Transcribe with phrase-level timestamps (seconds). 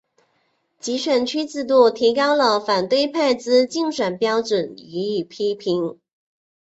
[0.79, 5.99] 集选区制度提高了反对派之竞选标准予以批评。